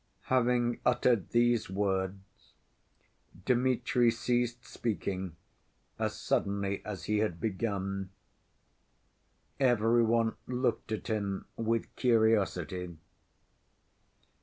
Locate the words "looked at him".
10.47-11.45